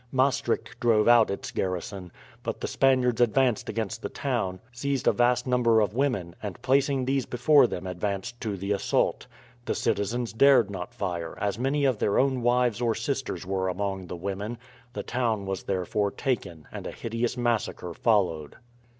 [0.11, 2.11] Maastricht drove out its garrison;
[2.41, 7.05] but the Spaniards advanced against the town, seized a vast number of women, and placing
[7.05, 9.27] these before them advanced to the assault.
[9.65, 14.07] The citizens dared not fire, as many of their own wives or sisters were among
[14.07, 14.57] the women;
[14.93, 18.55] the town was therefore taken, and a hideous massacre followed.